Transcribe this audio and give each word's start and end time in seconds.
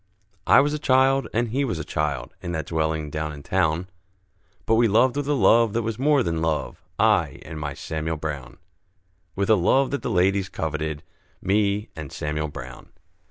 I 0.47 0.61
was 0.61 0.73
a 0.73 0.79
child, 0.79 1.27
and 1.31 1.49
he 1.49 1.63
was 1.63 1.77
a 1.77 1.83
child, 1.83 2.33
In 2.41 2.53
that 2.53 2.65
dwelling 2.65 3.11
down 3.11 3.31
in 3.31 3.43
town, 3.43 3.87
But 4.65 4.73
we 4.73 4.87
loved 4.87 5.15
with 5.15 5.27
a 5.27 5.33
love 5.35 5.73
that 5.73 5.83
was 5.83 5.99
more 5.99 6.23
than 6.23 6.41
love, 6.41 6.81
I 6.97 7.39
and 7.45 7.59
my 7.59 7.75
Samuel 7.75 8.17
Brown, 8.17 8.57
With 9.35 9.51
a 9.51 9.55
love 9.55 9.91
that 9.91 10.01
the 10.01 10.09
ladies 10.09 10.49
coveted, 10.49 11.03
Me 11.39 11.89
and 11.95 12.11
Samuel 12.11 12.47
Brown. 12.47 12.89